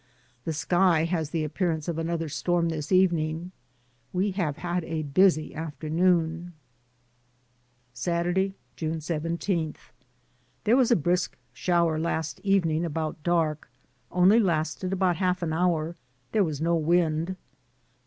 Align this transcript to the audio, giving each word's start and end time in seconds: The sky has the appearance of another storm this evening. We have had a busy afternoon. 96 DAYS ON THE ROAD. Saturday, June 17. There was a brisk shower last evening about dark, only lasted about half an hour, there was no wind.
The 0.45 0.53
sky 0.53 1.03
has 1.03 1.29
the 1.29 1.43
appearance 1.43 1.87
of 1.87 1.99
another 1.99 2.27
storm 2.27 2.69
this 2.69 2.91
evening. 2.91 3.51
We 4.11 4.31
have 4.31 4.57
had 4.57 4.83
a 4.85 5.03
busy 5.03 5.53
afternoon. 5.53 6.41
96 6.41 6.43
DAYS 6.43 6.43
ON 6.43 7.03
THE 7.05 7.27
ROAD. 8.17 8.25
Saturday, 8.35 8.53
June 8.75 9.01
17. 9.01 9.75
There 10.63 10.75
was 10.75 10.89
a 10.89 10.95
brisk 10.95 11.37
shower 11.53 11.99
last 11.99 12.39
evening 12.39 12.83
about 12.83 13.21
dark, 13.21 13.69
only 14.09 14.39
lasted 14.39 14.91
about 14.91 15.17
half 15.17 15.43
an 15.43 15.53
hour, 15.53 15.95
there 16.31 16.43
was 16.43 16.59
no 16.59 16.75
wind. 16.75 17.35